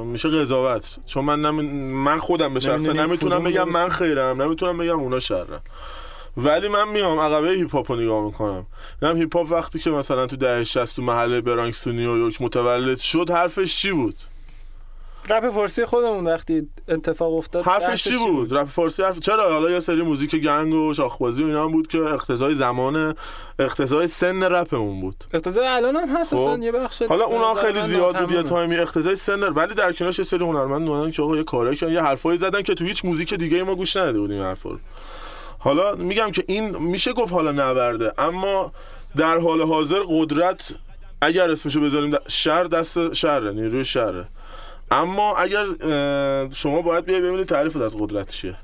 [0.05, 0.97] میشه قضاوت.
[1.05, 1.63] چون من نمی...
[1.93, 3.89] من خودم به شخصه نمی‌تونم بگم من.
[3.89, 5.61] خیرم نمی‌تونم بگم اونا شرم
[6.37, 8.65] ولی من میام عقبه هیپ هاپ رو نگاه می‌کنم.
[9.01, 12.97] نم هیپ هاپ وقتی که مثلا تو دهه 60 تو محله برانکس تو نیویورک متولد
[12.97, 14.15] شد حرفش چی بود؟
[15.29, 19.79] رپ فارسی خودمون وقتی اتفاق افتاد حرفش چی بود؟ رپ فارسی حرف چرا؟ حالا یه
[19.79, 23.15] سری موزیک gang و شاخبازی و اینا هم بود که اقتضای زمان
[23.59, 25.23] اقتضای سن رپمون بود.
[25.33, 26.59] اقتضای الان هم هست خب.
[26.61, 28.43] یه بخش حالا اونا خیلی زیاد بود یه.
[28.43, 31.93] تایمی اقتضای سن ولی در کنارش یه سری هنرمند اومدن که آقا یه کارایی کردن
[31.93, 34.79] یه حرفایی زدن که تو هیچ موزیک دیگه ما گوش نداده بودیم حرفا رو.
[35.59, 38.71] حالا میگم که این میشه گفت حالا نبرده اما
[39.15, 40.71] در حال حاضر قدرت
[41.21, 44.27] اگر اسمشو بذاریم شر دست شره نیروی شره
[44.91, 45.65] اما اگر
[46.53, 48.57] شما باید بیای ببینید تعریفت از قدرت چیه.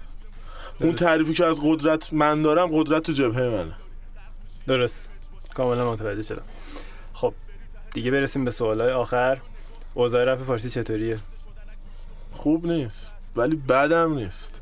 [0.79, 0.95] اون.
[0.95, 3.73] تعریفی که از قدرت من دارم قدرت تو جبهه منه.
[4.67, 5.10] درست.
[5.55, 6.43] کاملا متوجه شدم.
[7.13, 7.34] خب
[7.93, 9.39] دیگه برسیم به سوالای آخر.
[9.93, 11.19] اوضاع رپ فارسی چطوریه؟
[12.31, 14.62] خوب نیست ولی بدم نیست.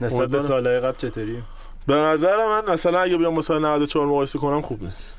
[0.00, 0.38] نسبت به.
[0.38, 1.42] سالهای قبل چطوریه
[1.86, 5.16] به نظر من مثلا اگه بیام مثلا 94 مقایسه کنم خوب نیست.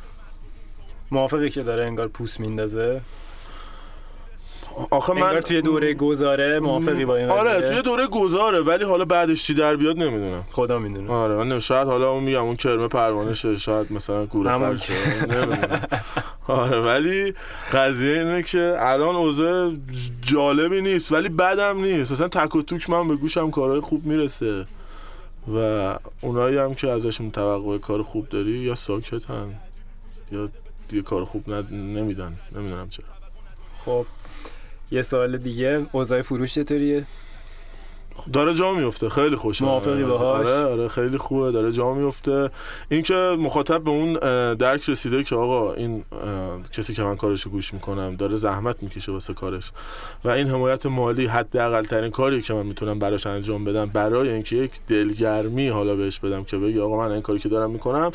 [1.11, 3.01] موافقی که داره انگار پوست میندازه؟
[4.91, 9.43] آخه من توی دوره گذاره موافقی با این آره؟ توی دوره گذاره ولی حالا بعدش
[9.43, 10.43] چی در بیاد نمی‌دونم.
[10.51, 11.11] خدا می‌دونه.
[11.11, 15.87] آره من شاید حالا اون میگم اون کرمه پروانه شه شاید مثلا گوره شه نمی‌دونم.
[16.47, 17.33] آره ولی
[17.73, 19.71] قضیه اینه که الان اوضاع
[20.21, 22.11] جالبی نیست ولی بدم نیست.
[22.11, 24.65] مثلا تک و توک من به گوشم کارهای خوب می‌رسه
[25.55, 29.55] و اونایی هم که ازشون توقع کار خوب داری یا ساکتن
[30.31, 30.49] یا
[30.87, 31.73] دیگه کار خوب ند...
[31.73, 32.33] نمیدن.
[32.55, 33.05] نمی‌دونم چرا.
[33.85, 34.05] خب.
[34.91, 37.05] یه سوال دیگه اوضاع فروش چطوریه؟
[38.33, 39.09] داره جا میفته.
[39.09, 41.51] خیلی خوشم موافقی باهاش؟ آره آره خیلی خوبه.
[41.51, 42.49] داره جا میفته.
[42.89, 44.13] اینکه مخاطب به اون
[44.53, 46.03] درک رسیده که آقا این
[46.73, 49.71] کسی که من کارشو گوش می‌کنم داره زحمت می‌کشه واسه کارش.
[50.25, 54.55] و این حمایت مالی حداقل ترین کاری که من می‌تونم براش انجام بدم برای اینکه
[54.55, 58.11] یک دلگرمی حالا بهش بدم که بگی آقا من این کاری که دارم می‌کنم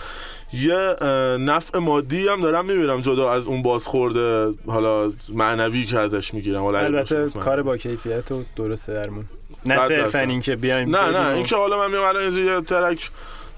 [0.53, 0.95] یه
[1.39, 6.63] نفع مادی هم دارم می‌بینم جدا از اون بازخورده حالا معنوی که ازش می‌گیرم.
[6.63, 9.25] حالا البته کار با کیفیت و درسته درمون.
[9.67, 10.17] نه صرفا درصد.
[10.19, 13.11] این که بیایم نه نه و- این که حالا من میام الان یه ترک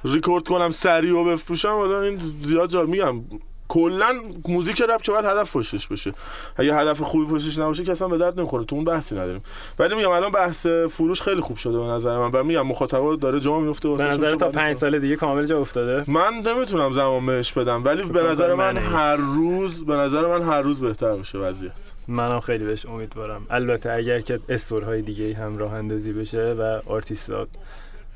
[0.05, 3.21] ریکورد کنم سریع و بفروشم حالا این زیاد جار میگم
[3.69, 6.13] کلا موزیک رپ که باید هدف پشتش بشه.
[6.57, 8.65] اگه هدف خوبی پشتش نباشه که اصلا به درد نمی‌خوره.
[8.65, 9.43] تو اون بحثی نداریم.
[9.79, 12.31] ولی میگم الان بحث فروش خیلی خوب شده به نظر من.
[12.31, 16.11] و میگم مخاطبا داره جا میفته به نظر تا پنج سال دیگه کامل جا افتاده.
[16.11, 17.85] من نمی‌تونم زمان بهش بدم.
[17.85, 18.81] ولی به نظر من منه.
[18.81, 21.73] هر روز به نظر من هر روز بهتر میشه وضعیت.
[22.09, 23.47] منم خیلی بهش امیدوارم.
[23.51, 27.47] البته اگر که استورهای دیگه هم راه اندازی بشه و آرتیستا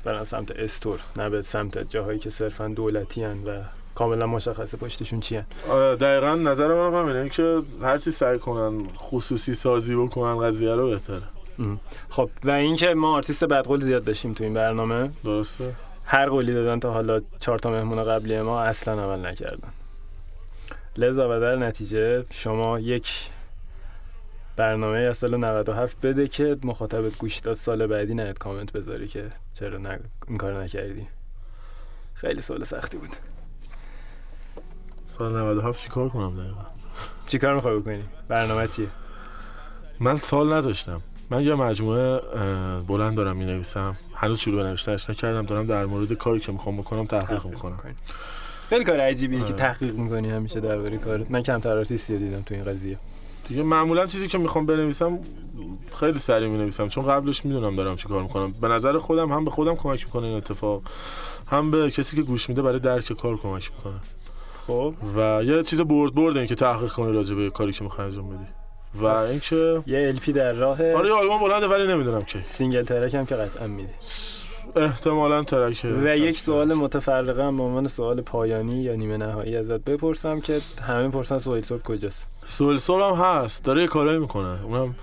[0.03, 3.61] برن سمت store نه به سمت جاهایی که صرفا دولتی هن و
[3.95, 5.45] کاملا مشخصه پشتشون چی هن.
[5.69, 10.75] آره دقیقا نظر من هم اینه که هر چی سعی کنن خصوصی سازی بکنن قضیه
[10.75, 11.23] رو بهتره.
[12.09, 15.73] خب و اینکه ما آرتیست بدقول زیاد داشتیم تو این برنامه درسته.
[16.05, 19.69] هر قولی دادن تا حالا چهار تا مهمون قبلی ما اصلا عمل نکردن.
[20.97, 23.29] لذا و در نتیجه شما یک
[24.55, 29.31] برنامه از سال 97 بده که مخاطبت گوش داد سال بعدی نهت کامنت بذاری که
[29.53, 29.79] چرا
[30.27, 31.07] این کار نکردی.
[32.13, 33.09] خیلی سوال سختی بود.
[35.23, 36.65] سال 97 چیکار کنم دقیقا؟
[37.27, 38.87] چی کار می‌خوای بکنی؟ برنامه چیه؟
[39.99, 41.01] من سال نذاشتم.
[41.29, 42.21] من یه مجموعه
[42.87, 45.45] بلند دارم می نویسم هنوز شروع به نوشتنش نکردم.
[45.45, 47.79] دارم در مورد کاری که می‌خوام بکنم تحقیق می‌کنم.
[48.69, 52.63] خیلی کار عجیبیه که تحقیق می‌کنی همیشه درباره کارت من کم آرتیستی دیدم تو این
[52.63, 52.99] قضیه.
[53.47, 55.19] دیگه معمولا چیزی که می‌خوام بنویسم
[55.99, 58.51] خیلی سریع می نویسم چون قبلش می‌دونم دارم چی کار می‌کنم.
[58.51, 60.81] به نظر خودم هم به خودم کمک می‌کنه این اتفاق
[61.47, 63.99] هم به کسی که گوش میده برای درک کار کمک می‌کنه.
[64.67, 64.93] خب.
[65.15, 68.29] و یه چیز برد برد این که تحقیق کنی راجع به کاری که می‌خوای انجام
[68.29, 68.47] بدی.
[68.95, 73.25] و اینکه یه LP در راه آره آلبوم بلنده ولی نمی‌دونم که single track هم
[73.25, 73.93] که قطعا میده
[74.75, 75.85] احتمالا track.
[76.03, 80.61] و یک سوال متفرقه هم به عنوان سوال پایانی یا نیمه نهایی ازت بپرسم که
[80.87, 84.63] همه می‌پرسن سوال سورنا کجاست؟ سوال سور هم هست داره یه کارایی می‌کنه.
[84.63, 84.95] اونم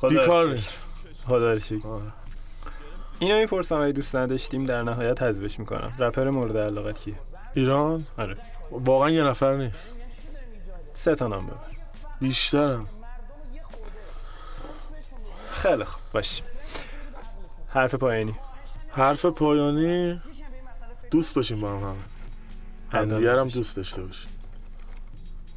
[0.00, 0.86] خب بیکار نیست.
[1.28, 1.56] خدا
[3.18, 5.92] اینو می‌پرسم اگه دوست نداشتیم در نهایت حذفش می‌کنم.
[5.98, 7.14] رپر مورد علاقت کیه؟
[7.54, 8.36] ایران؟ آره.
[8.72, 9.96] واقعا یه نفر نیست.
[10.92, 11.56] سه تا نام ببر.
[12.20, 12.88] بیشترم.
[15.50, 16.42] خیلی خوب باش.
[17.68, 18.34] حرف پایانی.
[18.88, 20.22] حرف پایانی
[21.10, 21.96] دوست باشیم با هم
[22.92, 23.02] همه.
[23.02, 24.30] همدیگر هم دوست داشته باشیم.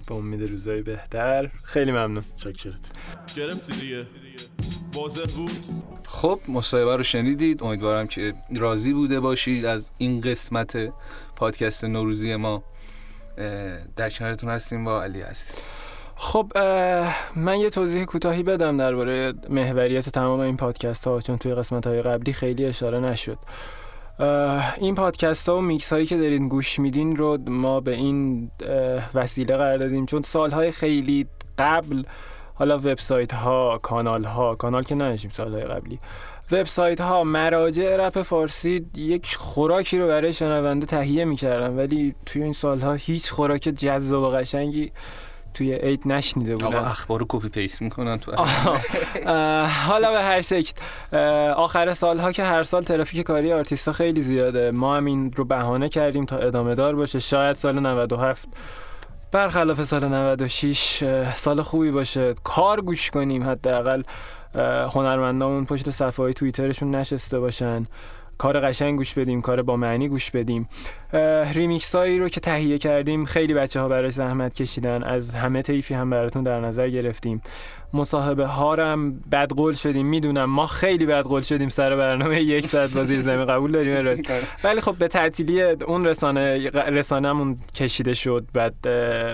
[0.07, 1.51] با امید روزای بهتر.
[1.63, 2.23] خیلی ممنون.
[2.35, 2.91] چکرت.
[6.05, 7.63] خب مصاحبه رو شنیدید.
[7.63, 10.93] امیدوارم که راضی بوده باشید از این قسمت
[11.35, 12.63] پادکست نوروزی ما.
[13.95, 15.65] در کنارتون هستیم با علی عزیز.
[16.15, 16.51] خب
[17.35, 22.01] من یه توضیح کوتاهی بدم درباره محوریت تمام این پادکست ها چون توی قسمت های
[22.01, 23.37] قبلی خیلی اشاره نشد.
[24.77, 28.51] این پادکست ها و میکس هایی که دارین گوش میدین رو ما به این
[29.13, 32.03] وسیله قرار دادیم چون سالهای خیلی قبل
[32.53, 35.99] حالا وبسایت ها کانال ها کانال که نشیم سالهای قبلی
[36.51, 42.53] وبسایت ها مراجع رپ فارسی یک خوراکی رو برای شنونده تهیه می‌کردن ولی توی این
[42.53, 44.91] سالها هیچ خوراک جذاب و قشنگی
[45.53, 48.31] توی عید نشنیده بودن آقا اخبار رو copy paste می‌کنن تو
[49.87, 50.71] حالا به هر شکل.
[51.55, 54.71] آخر سالها که هر سال ترافیک کاری آرتیستا خیلی زیاده.
[54.71, 57.19] ما هم این رو بهانه کردیم تا ادامه دار باشه.
[57.19, 58.49] شاید سال 97
[59.35, 61.03] برخلاف سال 96
[61.35, 62.35] سال خوبی باشه.
[62.43, 64.03] کار گوش کنیم حداقل.
[64.93, 67.83] هنرمندامون پشت صفحه های توییترشون نشسته باشن.
[68.37, 70.69] کار قشنگ گوش بدیم کار با معنی گوش بدیم.
[71.53, 75.03] ریمیکس هایی رو که تهیه کردیم خیلی بچه ها برای زحمت کشیدن.
[75.03, 77.41] از همه طیفی هم براتون در نظر گرفتیم.
[77.93, 80.45] مصاحبه هارم بدقول شدیم می‌دونم.
[80.45, 83.95] ما خیلی بدقول شدیم سر برنامه یک ساعت با زیر زمین قبول داریم
[84.63, 88.75] ولی خب به تعطیلی اون رسانه رسانه‌مون کشیده شد بعد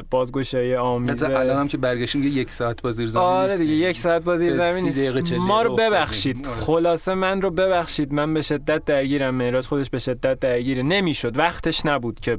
[0.10, 4.24] بازگشایی آمیزه الان هم که برگشتیم یک ساعت با زیر زمین آره دیگه یک ساعت
[4.24, 6.48] با زیر زمین نیست ما رو ببخشید.
[6.48, 6.58] آره.
[6.58, 8.14] خلاصه من رو ببخشید.
[8.14, 9.36] من به شدت درگیرم.
[9.36, 10.84] مهراج خودش به شدت درگیره.
[10.84, 11.38] نمی‌شد.
[11.72, 12.38] وقتش نبود که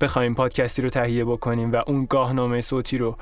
[0.00, 3.16] بخوایم پادکستی رو تهیه بکنیم و اون گاهنامه صوتی رو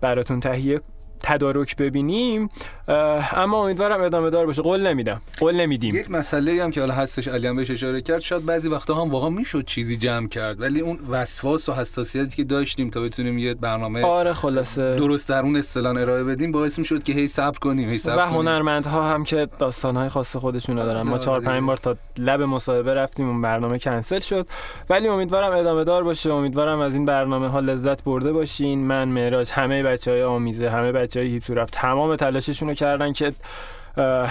[0.00, 0.80] براتون تهیه
[1.26, 2.50] تدارک ببینیم
[2.88, 4.62] اما امیدوارم ادامه دار باشه.
[4.62, 5.20] قول نمیدم.
[5.40, 5.96] قول نمیدیم.
[5.96, 9.10] یک مسئله هم که حالا هستش علی هم بهش اشاره کرد شاید بعضی وقتا هم
[9.10, 13.54] واقعا می‌شد چیزی جمع کرد ولی اون وسواس و حساسیتی که داشتیم تا بتونیم یه
[13.54, 14.96] برنامه آره خلاصه.
[14.96, 18.20] درست در اون اصطلاح ارائه بدیم باعث می‌شد که هی صبر کنیم هی صبر و
[18.26, 21.02] هنرمندها هم که داستانهای خاص خودشون دارن.
[21.02, 24.46] ما چهار پنج بار تا لب مصاحبه رفتیم اون برنامه کنسل شد.
[24.90, 26.32] ولی امیدوارم ادامه دار باشه.
[26.32, 28.78] امیدوارم از این برنامه ها لذت برده باشین.
[28.86, 33.32] من معراج همه بچهای آمیزه همه بچهای هیپ تمام تلاششون رو کردن که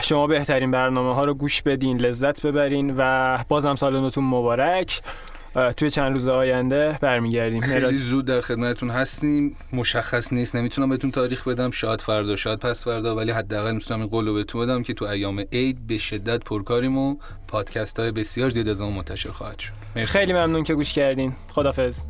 [0.02, 5.02] شما بهترین برنامه ها رو گوش بدین لذت ببرین و بازم سال نوتون مبارک
[5.78, 7.62] توی چند روز آینده برمیگردیم.
[7.62, 9.56] خیلی زود در خدمتتون هستیم.
[9.74, 10.56] مشخص نیست.
[10.56, 11.72] نمی‌تونم بهتون تاریخ بدم.
[11.72, 15.40] شاید فردا شاید پس فردا ولی حداقل می‌تونم این قولو بهتون بدم که تو ایام
[15.52, 17.16] عید به شدت پرکاریم و
[17.48, 19.74] پادکست های بسیار زیاد از منتشر خواهد شد.
[20.06, 21.34] خیلی ممنون که گوش کردین.
[21.52, 22.02] خدافظ